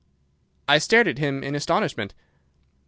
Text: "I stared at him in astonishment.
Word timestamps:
"I 0.67 0.79
stared 0.79 1.07
at 1.07 1.19
him 1.19 1.43
in 1.43 1.53
astonishment. 1.53 2.15